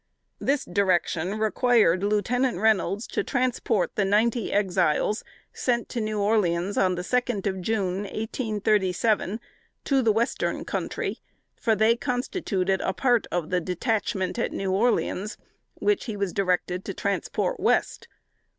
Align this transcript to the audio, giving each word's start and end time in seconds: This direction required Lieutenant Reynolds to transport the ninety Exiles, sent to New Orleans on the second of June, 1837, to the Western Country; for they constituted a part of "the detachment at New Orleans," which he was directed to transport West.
This 0.39 0.65
direction 0.65 1.37
required 1.37 2.03
Lieutenant 2.03 2.57
Reynolds 2.57 3.05
to 3.09 3.23
transport 3.23 3.95
the 3.95 4.03
ninety 4.03 4.51
Exiles, 4.51 5.23
sent 5.53 5.89
to 5.89 6.01
New 6.01 6.19
Orleans 6.19 6.75
on 6.75 6.95
the 6.95 7.03
second 7.03 7.45
of 7.45 7.61
June, 7.61 8.05
1837, 8.05 9.39
to 9.83 10.01
the 10.01 10.11
Western 10.11 10.65
Country; 10.65 11.19
for 11.55 11.75
they 11.75 11.95
constituted 11.95 12.81
a 12.81 12.93
part 12.93 13.27
of 13.31 13.51
"the 13.51 13.61
detachment 13.61 14.39
at 14.39 14.51
New 14.51 14.71
Orleans," 14.71 15.37
which 15.75 16.05
he 16.05 16.17
was 16.17 16.33
directed 16.33 16.83
to 16.85 16.95
transport 16.95 17.59
West. 17.59 18.07